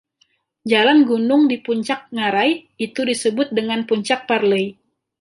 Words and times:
Jalan 0.71 0.99
gunung 1.09 1.43
di 1.51 1.57
puncak 1.65 2.01
ngarai 2.15 2.51
itu 2.85 3.01
disebut 3.09 3.47
dengan 3.57 3.79
Puncak 3.89 4.19
Parley. 4.29 4.65